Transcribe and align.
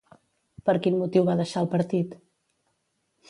Per 0.69 0.73
quin 0.85 0.97
motiu 1.01 1.27
va 1.27 1.35
deixar 1.41 1.63
el 1.65 1.69
partit? 1.75 2.17